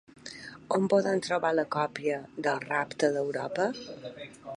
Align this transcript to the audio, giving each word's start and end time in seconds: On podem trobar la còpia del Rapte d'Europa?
On 0.77 0.87
podem 0.93 1.19
trobar 1.27 1.51
la 1.57 1.65
còpia 1.75 2.17
del 2.47 2.65
Rapte 2.65 3.11
d'Europa? 3.19 3.69